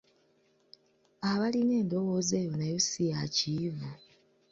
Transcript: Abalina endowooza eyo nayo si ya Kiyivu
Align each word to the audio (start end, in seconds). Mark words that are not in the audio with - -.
Abalina 1.29 1.73
endowooza 1.81 2.33
eyo 2.41 2.53
nayo 2.57 2.77
si 2.87 3.01
ya 3.11 3.21
Kiyivu 3.35 3.89